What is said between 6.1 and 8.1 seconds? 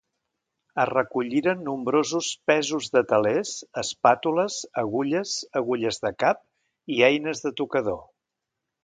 cap i eines de tocador.